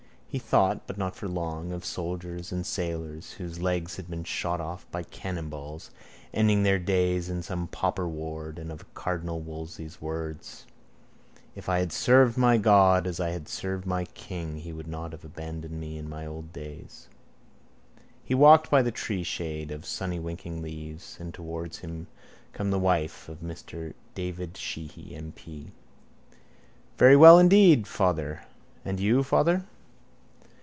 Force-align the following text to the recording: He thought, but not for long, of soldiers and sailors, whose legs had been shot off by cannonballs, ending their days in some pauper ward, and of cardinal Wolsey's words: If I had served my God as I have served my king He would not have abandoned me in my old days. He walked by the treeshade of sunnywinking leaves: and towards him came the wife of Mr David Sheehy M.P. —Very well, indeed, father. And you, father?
He 0.31 0.39
thought, 0.39 0.87
but 0.87 0.97
not 0.97 1.17
for 1.17 1.27
long, 1.27 1.73
of 1.73 1.83
soldiers 1.83 2.53
and 2.53 2.65
sailors, 2.65 3.33
whose 3.33 3.61
legs 3.61 3.97
had 3.97 4.09
been 4.09 4.23
shot 4.23 4.61
off 4.61 4.89
by 4.89 5.03
cannonballs, 5.03 5.91
ending 6.33 6.63
their 6.63 6.79
days 6.79 7.29
in 7.29 7.43
some 7.43 7.67
pauper 7.67 8.07
ward, 8.07 8.57
and 8.57 8.71
of 8.71 8.93
cardinal 8.93 9.41
Wolsey's 9.41 9.99
words: 9.99 10.65
If 11.53 11.67
I 11.67 11.79
had 11.79 11.91
served 11.91 12.37
my 12.37 12.55
God 12.57 13.07
as 13.07 13.19
I 13.19 13.31
have 13.31 13.49
served 13.49 13.85
my 13.85 14.05
king 14.05 14.59
He 14.59 14.71
would 14.71 14.87
not 14.87 15.11
have 15.11 15.25
abandoned 15.25 15.77
me 15.77 15.97
in 15.97 16.07
my 16.07 16.25
old 16.25 16.53
days. 16.53 17.09
He 18.23 18.33
walked 18.33 18.71
by 18.71 18.81
the 18.81 18.89
treeshade 18.93 19.69
of 19.69 19.81
sunnywinking 19.85 20.61
leaves: 20.61 21.17
and 21.19 21.33
towards 21.33 21.79
him 21.79 22.07
came 22.53 22.69
the 22.69 22.79
wife 22.79 23.27
of 23.27 23.41
Mr 23.41 23.93
David 24.15 24.55
Sheehy 24.55 25.13
M.P. 25.13 25.71
—Very 26.97 27.17
well, 27.17 27.37
indeed, 27.37 27.85
father. 27.85 28.43
And 28.85 28.97
you, 28.97 29.23
father? 29.23 29.65